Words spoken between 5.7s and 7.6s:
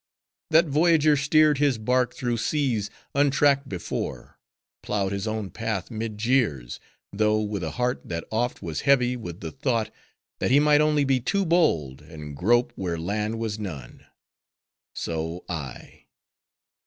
mid jeers; though